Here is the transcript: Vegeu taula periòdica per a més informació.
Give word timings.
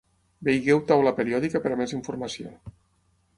Vegeu 0.47 0.79
taula 0.91 1.13
periòdica 1.19 1.61
per 1.67 1.73
a 1.75 1.77
més 1.83 1.95
informació. 1.99 2.55